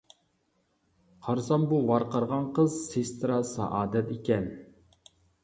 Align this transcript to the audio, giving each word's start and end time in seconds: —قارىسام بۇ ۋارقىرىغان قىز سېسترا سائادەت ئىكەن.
—قارىسام 1.27 1.65
بۇ 1.73 1.79
ۋارقىرىغان 1.91 2.49
قىز 2.57 2.79
سېسترا 2.87 3.37
سائادەت 3.53 4.11
ئىكەن. 4.17 4.51